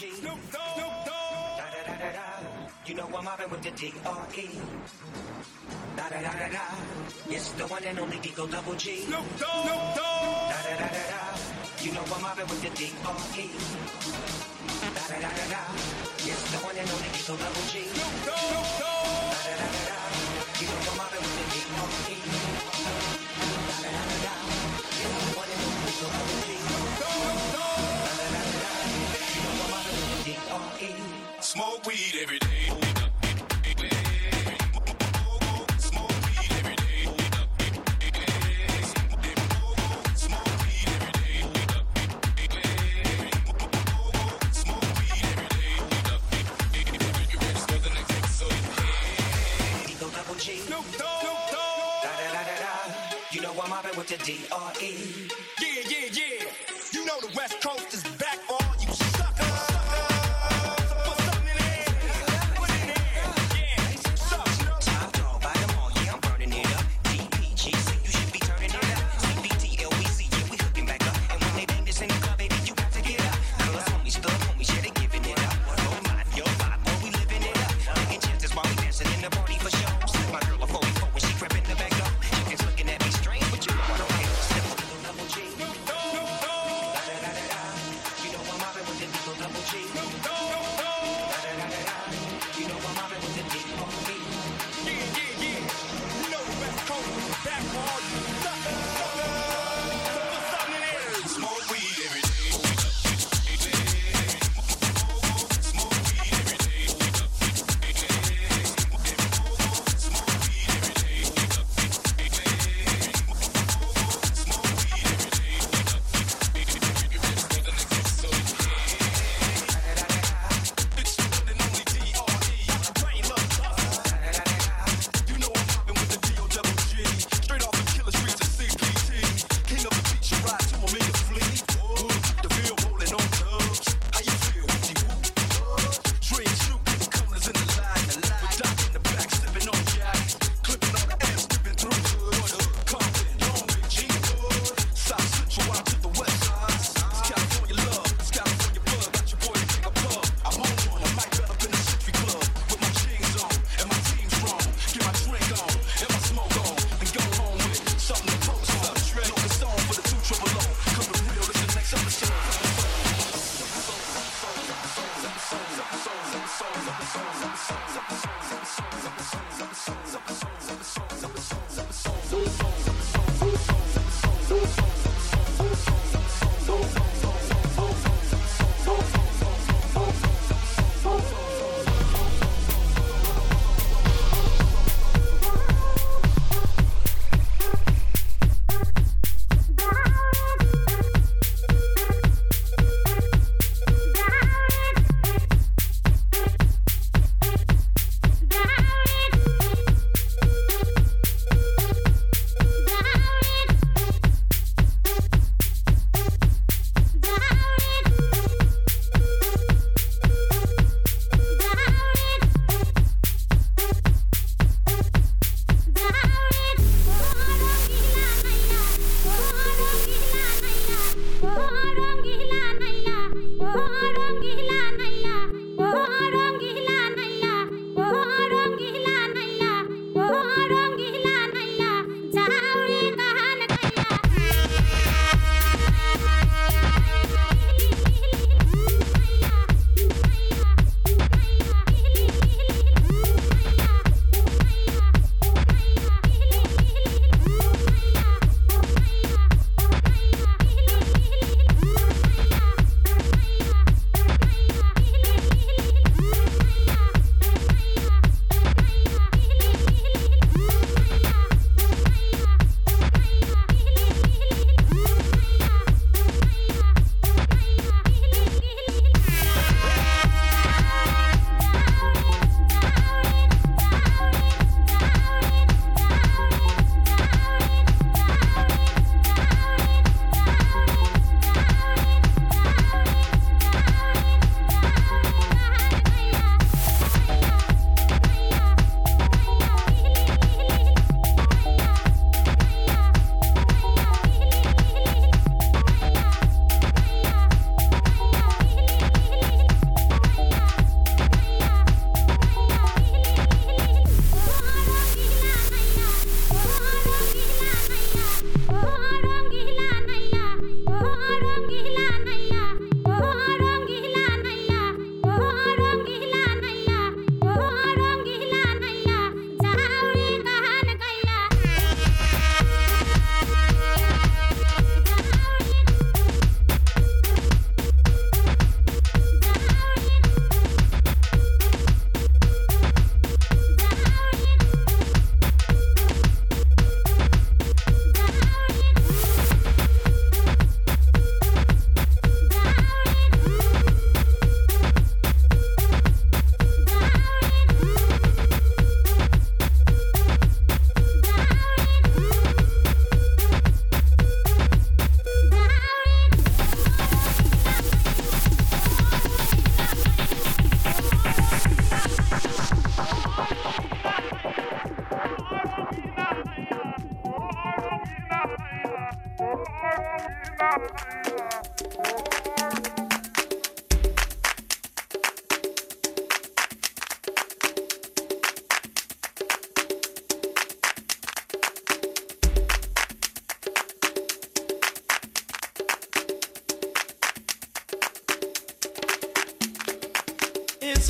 G. 0.00 0.08
Snoop 0.16 0.40
Dogg. 0.50 0.80
Snoop 0.80 0.96
Dogg. 1.04 1.60
Da 1.60 1.66
da 1.76 1.80
da 1.84 1.94
da 2.00 2.08
da. 2.16 2.24
You 2.86 2.94
know 2.94 3.04
I'm 3.04 3.22
mobbing 3.22 3.50
with 3.50 3.60
the 3.60 3.70
D.R.E. 3.70 4.48
Da 5.94 6.08
da 6.08 6.20
da 6.24 6.32
da 6.40 6.48
da. 6.48 6.64
Yes, 7.28 7.52
the 7.52 7.66
one 7.66 7.84
and 7.84 7.98
only 8.00 8.16
D-O 8.24 8.46
Double 8.46 8.72
G. 8.76 9.04
Snoop 9.04 9.28
Dogg. 9.36 9.60
Snoop 9.60 9.84
Dogg. 10.00 10.24
Da 10.52 10.58
da 10.64 10.72
da 10.80 10.88
da 10.88 11.04
da. 11.12 11.20
You 11.84 11.92
know 11.92 12.00
I'm 12.16 12.22
mobbing 12.22 12.48
with 12.48 12.62
the 12.64 12.70
D.R.E. 12.80 13.44
Da 14.96 15.04
da 15.04 15.16
da 15.20 15.30
da 15.36 15.44
da. 15.52 15.62
Yes, 16.24 16.40
the 16.48 16.58
one 16.64 16.76
and 16.80 16.88
only 16.96 17.10
D-O 17.12 17.36
Double 17.36 17.66
G. 17.68 17.84
Snoop 17.92 18.14
Dogg. 18.24 18.40
Snoop 18.40 18.68
Dogg. 18.80 19.36
Da 19.36 19.40
da 19.44 19.54
da 19.60 19.68
da 19.68 19.82
da. 19.84 20.00
You 20.64 20.66
know 20.72 20.80
I'm 20.80 20.96
mobbing 20.96 21.20
with 21.20 21.36
the 21.36 21.44
D.R.E. 21.52 21.59
smoke 31.80 31.86
weed 31.86 32.22
every 32.22 32.38
day. 32.38 32.50
D-R-E 54.30 55.29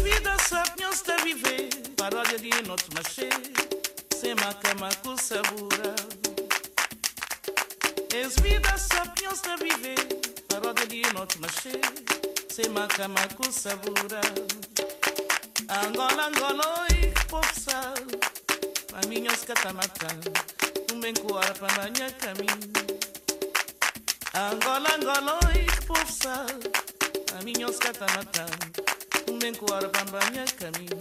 vida 0.03 0.37
sapnjom 0.39 0.93
sta 0.93 1.17
vive, 1.25 1.69
para 1.97 2.23
jedino 2.31 2.77
sem 3.09 3.31
sema 4.21 4.55
kama 4.63 4.91
sabura. 5.17 5.95
Es 8.15 8.35
vida 8.43 8.77
sapnjom 8.79 9.35
sta 9.37 9.57
vive, 9.57 9.95
para 10.49 10.73
jedino 10.75 11.27
sem 11.63 11.81
sema 12.51 12.87
kama 12.89 13.29
sabura. 13.53 14.21
Angola, 15.69 16.27
Angola, 16.27 16.65
oi, 16.83 17.13
popsal, 17.29 17.95
um 18.93 19.47
catamatan, 19.47 20.21
coar 21.23 21.55
para 21.55 21.75
pananya 21.75 22.11
caminho. 22.19 22.73
Angola, 24.35 24.95
Angola, 24.97 25.39
oi, 25.47 25.67
popsal, 25.87 26.47
os 27.69 27.79
catamatan, 27.79 28.80
mencuar 29.43 29.83
bambanha 29.89 30.45
caminho. 30.59 30.99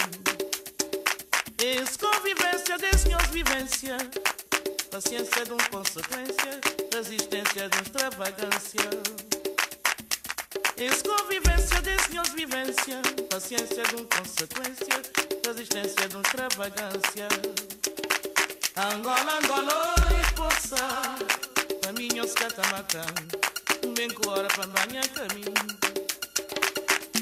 Esse 1.58 1.98
convivência 1.98 2.78
desenhos 2.78 3.28
vivência, 3.32 3.98
paciência 4.90 5.46
de 5.46 5.54
um 5.54 5.58
consequência, 5.72 6.60
resistência 6.94 7.70
de 7.70 7.78
um 7.78 7.82
extravagância. 7.82 8.90
Esse 10.78 11.04
convivência 11.04 11.82
desenhos 11.82 12.30
vivência, 12.30 13.02
paciência 13.30 13.84
de 13.84 13.96
um 13.96 14.06
consequência, 14.06 15.02
resistência 15.46 16.08
de 16.08 16.16
um 16.16 16.22
extravagância. 16.22 17.28
Angola, 18.78 19.40
Angola, 19.44 19.96
esposa, 20.24 20.78
caminhos 21.84 22.34
catamatã, 22.34 23.04
para 24.30 24.48
bambanha 24.56 25.02
caminho. 25.10 25.99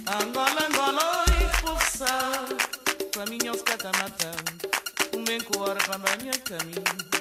Angola, 0.09 0.65
Angola, 0.65 1.25
esposa, 1.51 2.07
caminhos 3.11 3.61
catamatan, 3.61 4.31
um 5.13 5.21
bem 5.25 5.41
com 5.41 5.59
hora 5.59 5.79
para 5.85 5.97
banhar 5.97 6.37
caminho. 6.39 7.16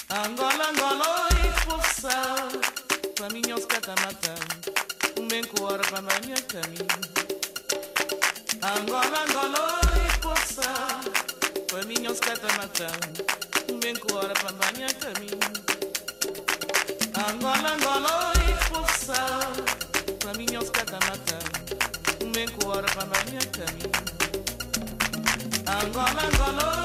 angolangola 0.08 0.80
eforça 1.28 1.82
paminhoskata 3.16 3.96
mata 3.96 4.36
mbenkuara 5.22 5.84
pambanyakami 5.84 6.80
Angola, 8.62 9.20
eforça 10.08 10.70
força 11.72 12.48
mata 12.58 12.90
mbenkuara 13.76 14.34
pambanyakami 14.34 15.32
angolangola 17.28 18.34
eforça 18.50 19.20
paminhoskata 20.24 21.00
mata 21.08 21.38
mbenkuara 22.26 22.88
pambanyakami 22.96 23.84
Gonzalo. 25.96 26.85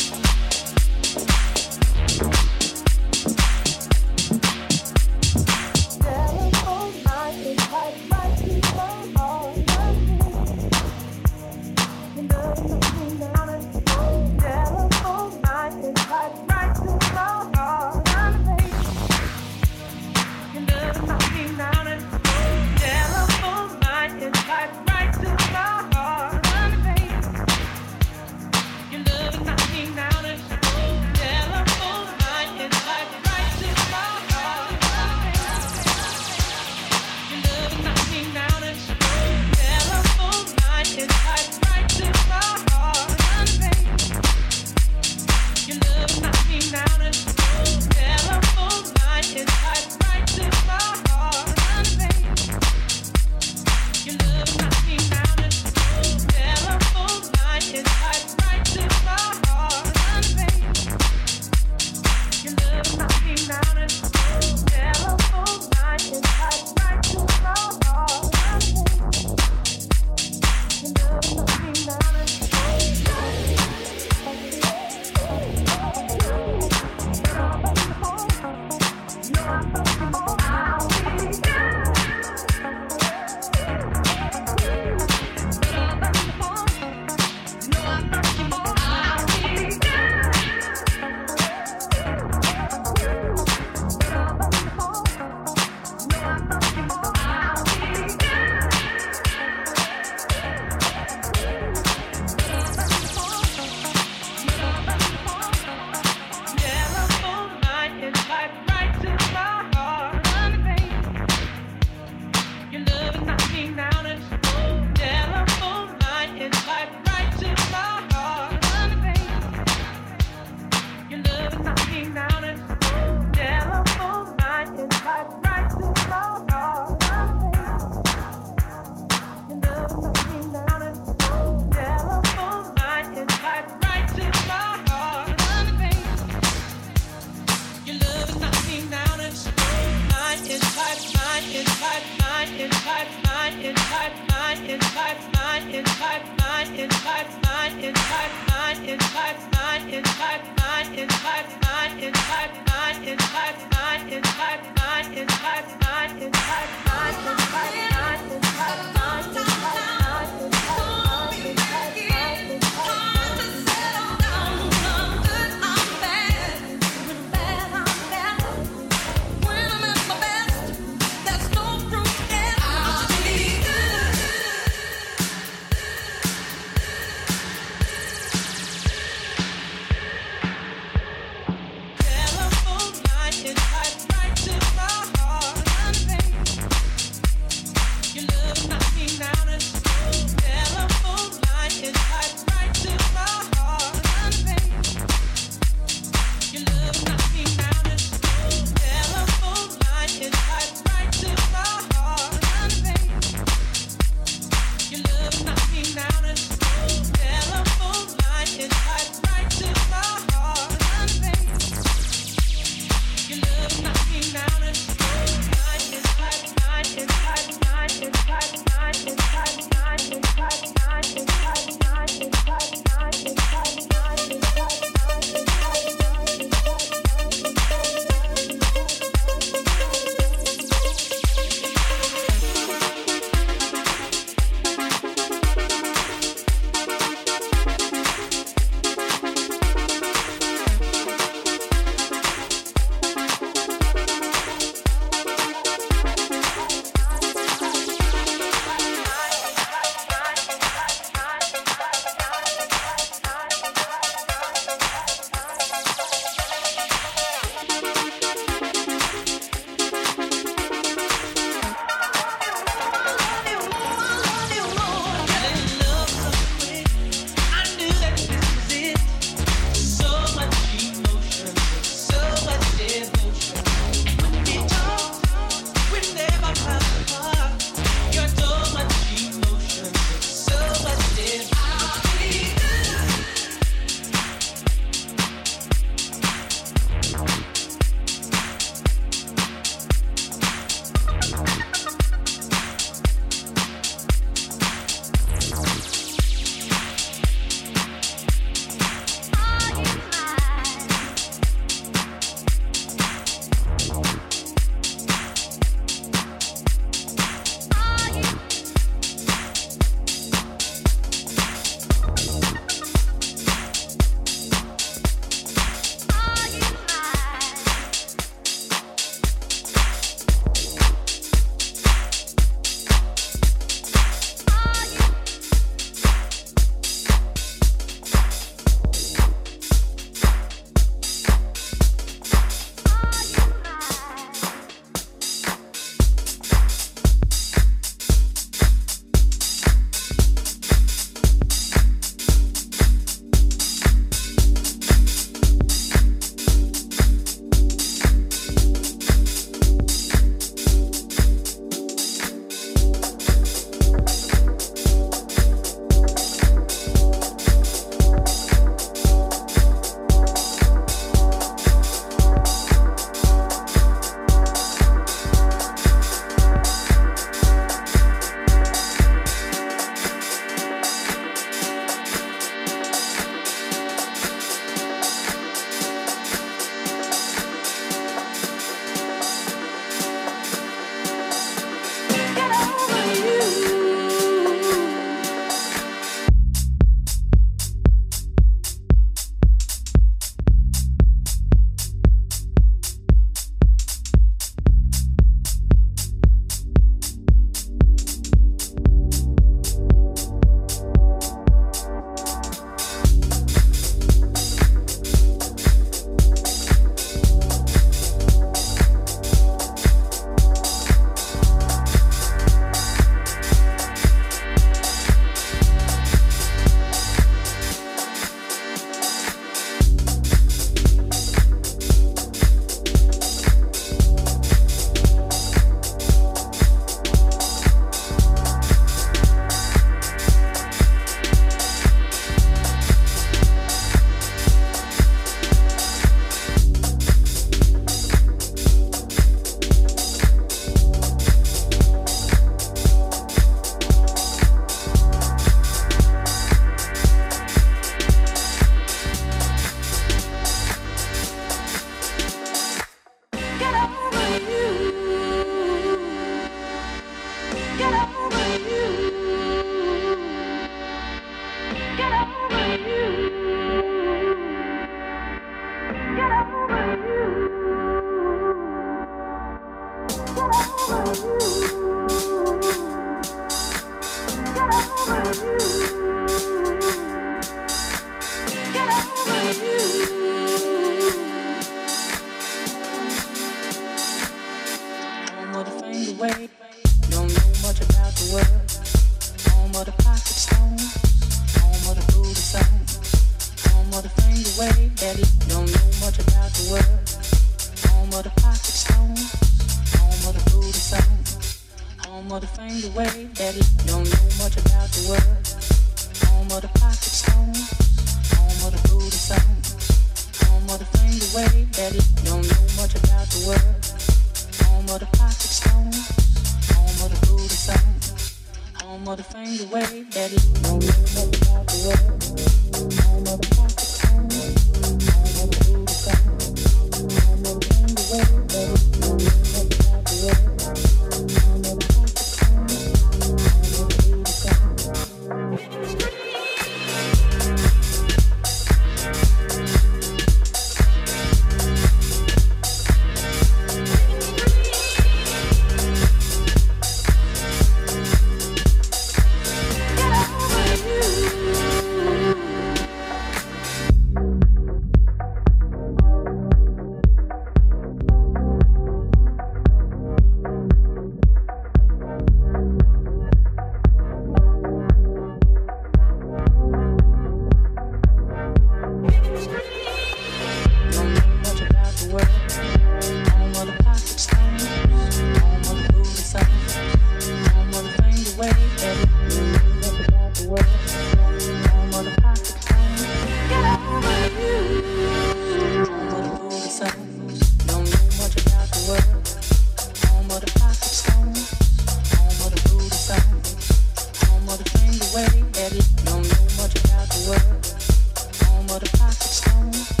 what 598.71 598.81
the 598.83 598.97
pocket's. 598.97 600.00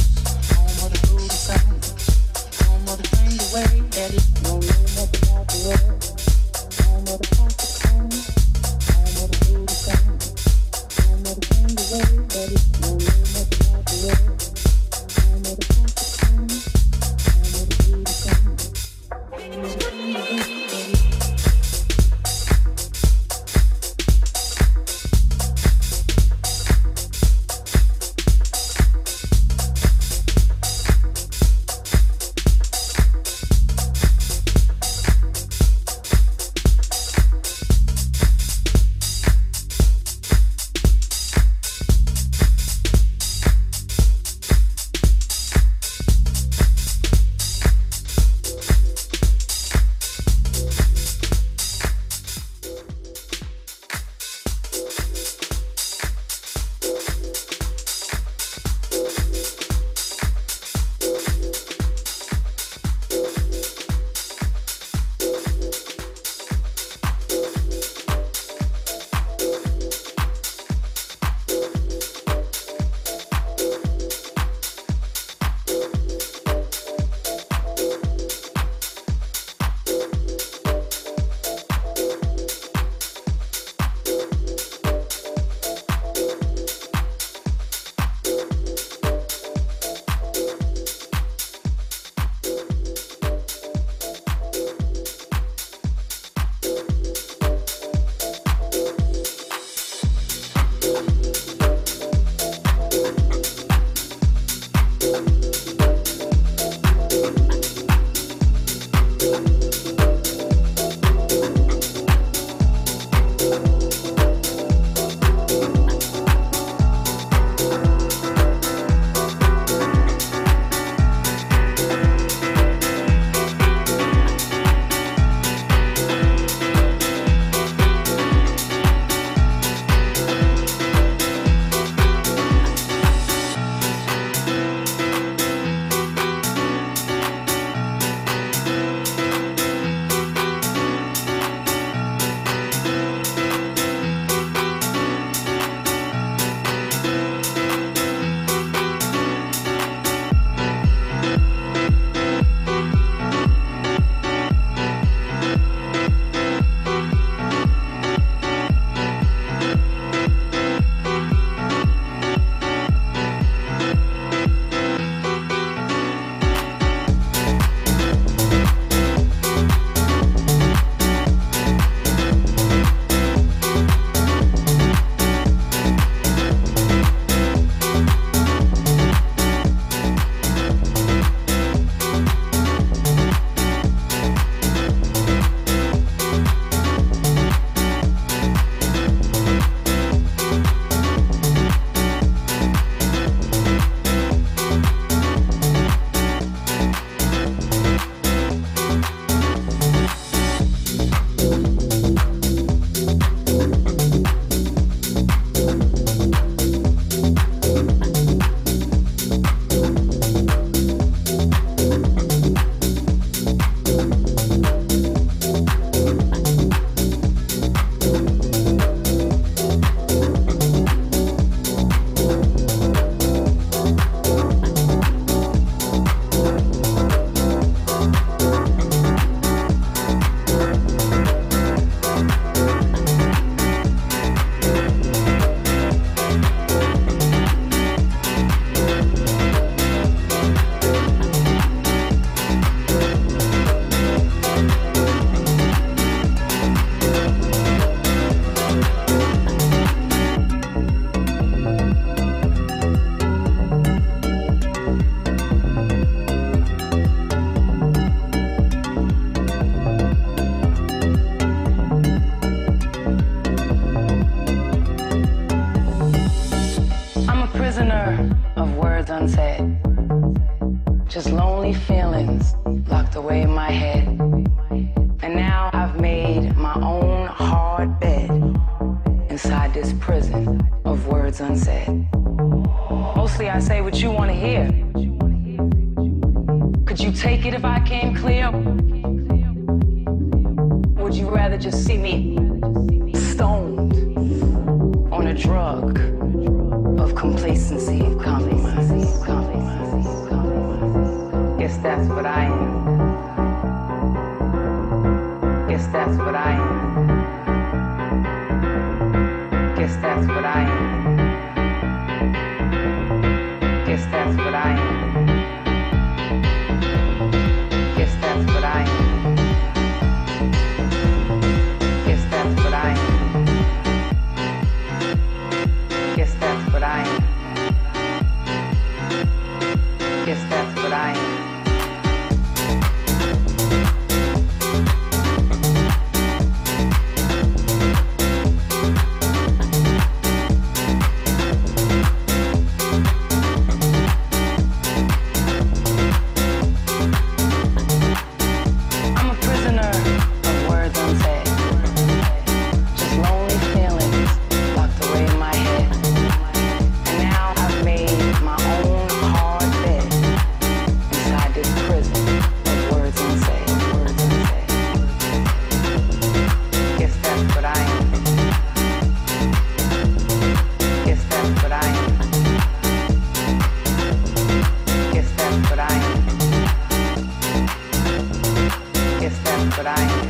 But 379.83 379.97
I. 379.97 380.20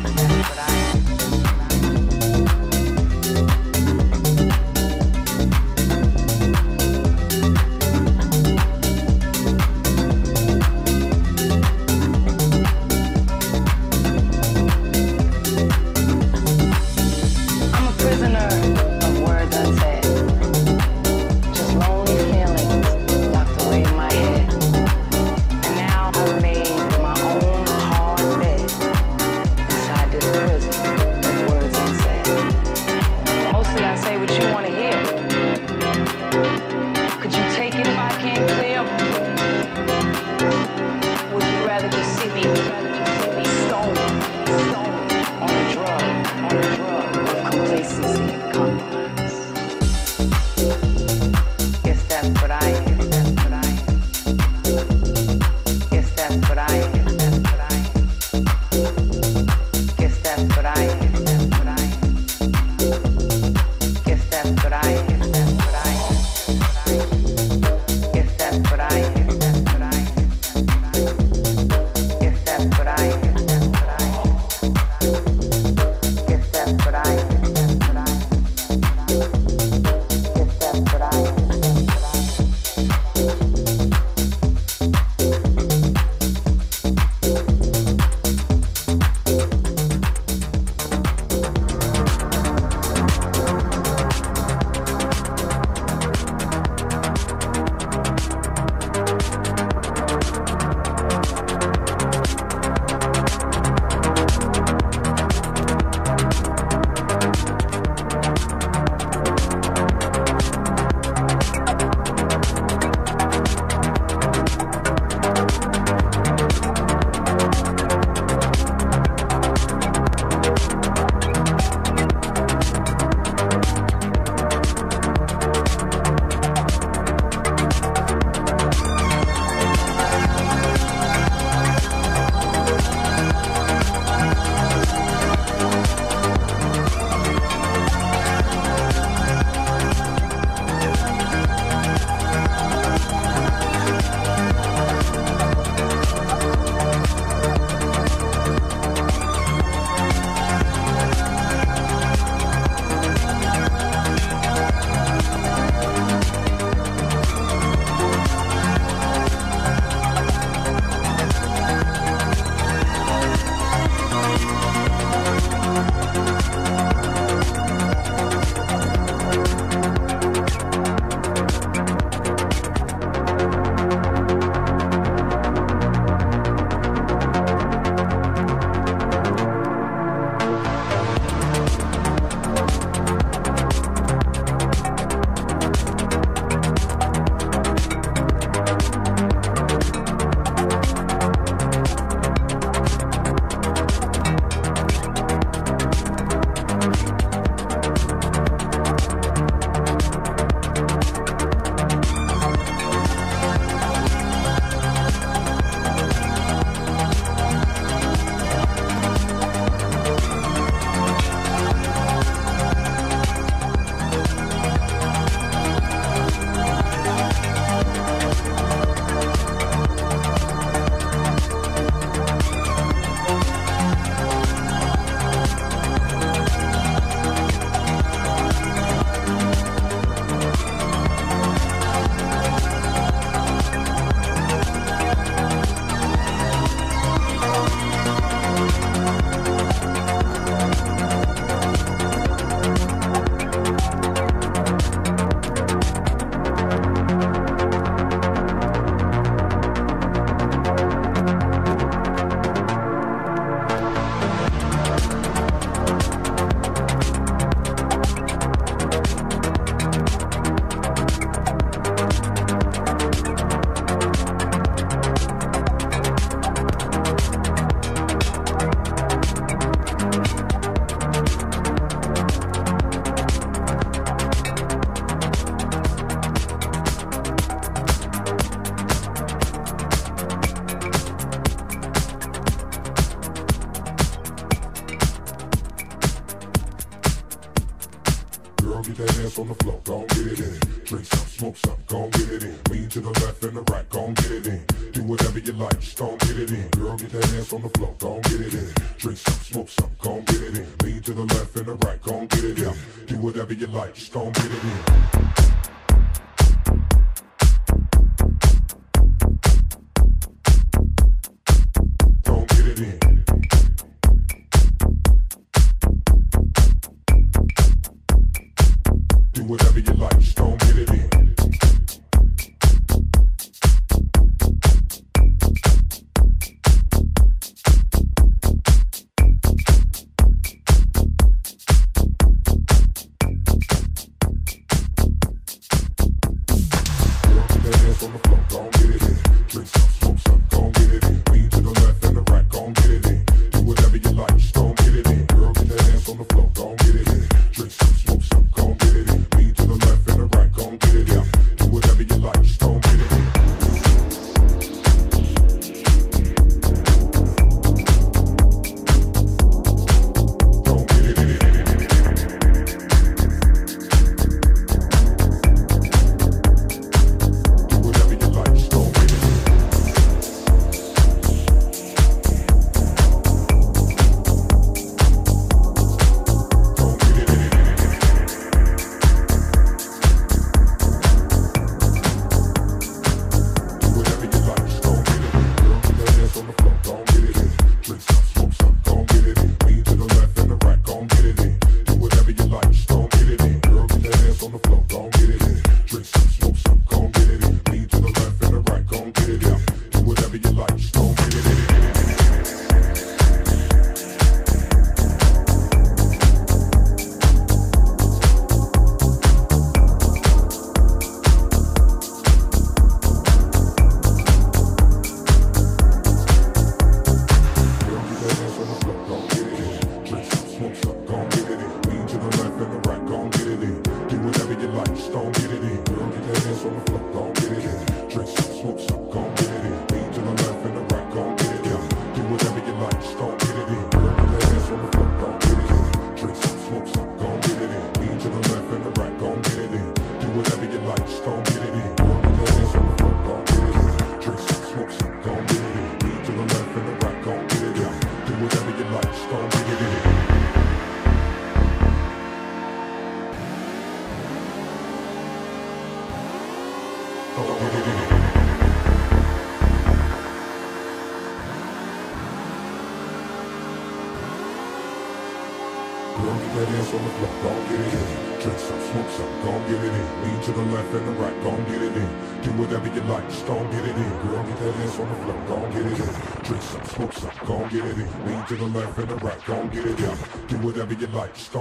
Do 481.01 481.07
whatever 481.07 481.60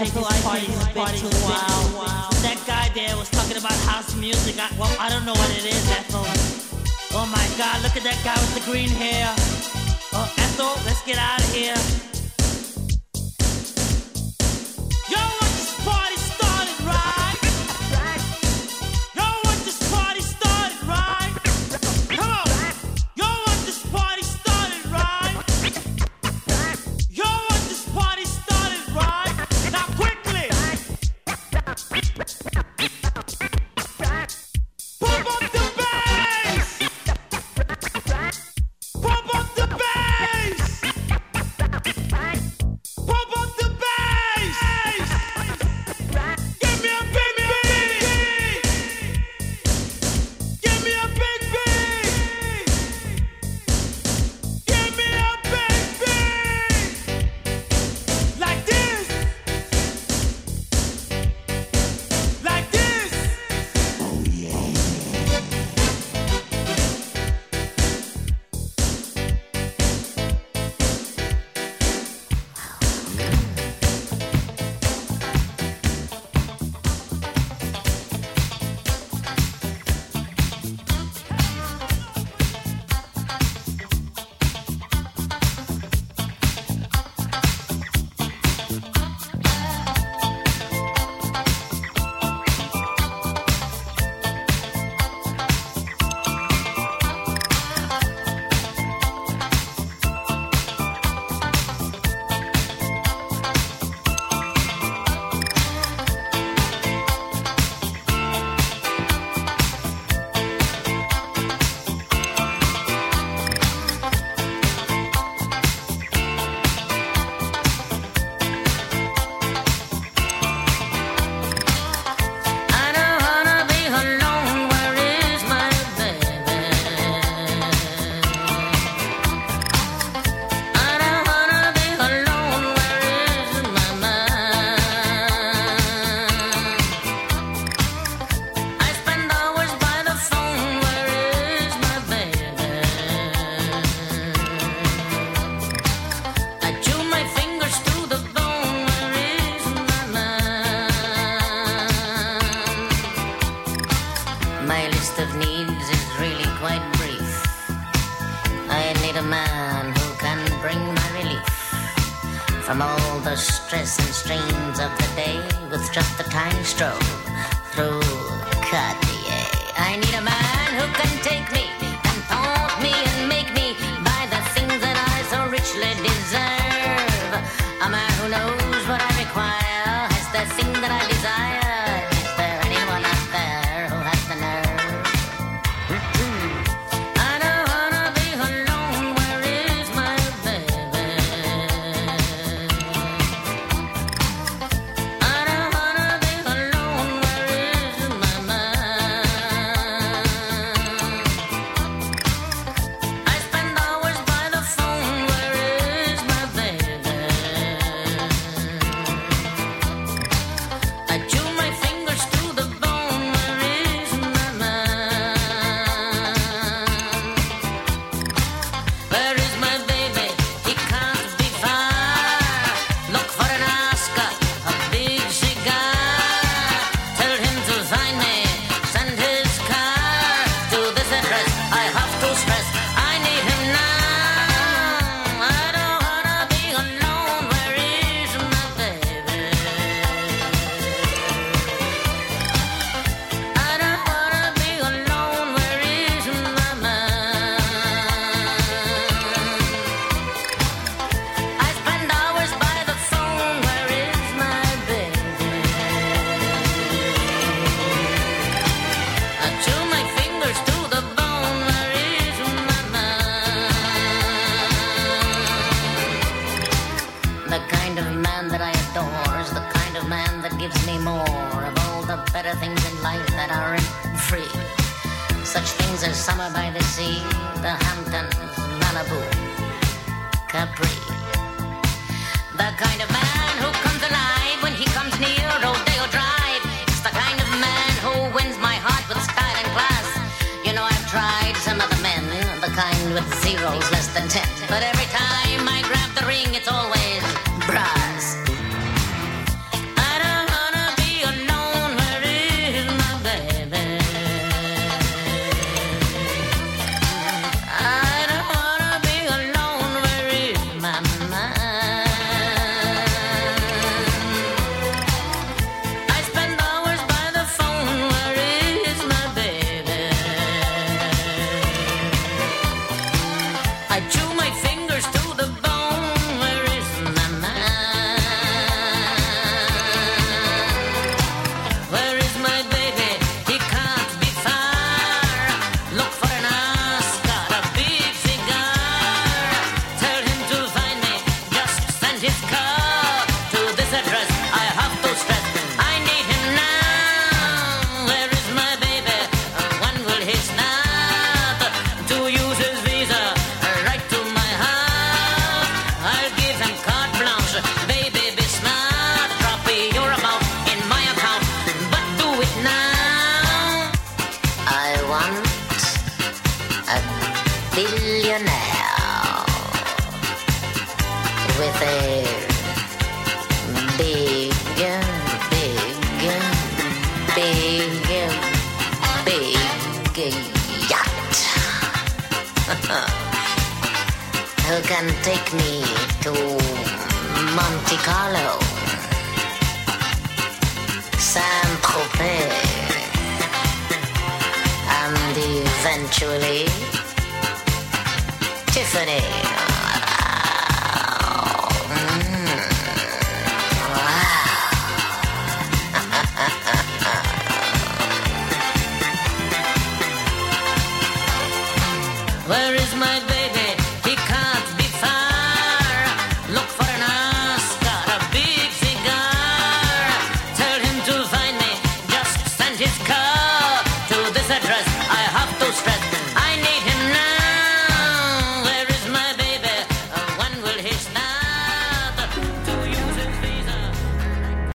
I 0.00 0.04
think 0.04 0.14
Ethel, 0.96 1.28
this 1.28 1.37